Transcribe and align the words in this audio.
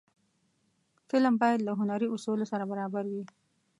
فلم 1.09 1.33
باید 1.41 1.59
له 1.67 1.71
هنري 1.79 2.07
اصولو 2.15 2.45
سره 2.51 2.63
برابر 2.71 3.03
وي 3.11 3.23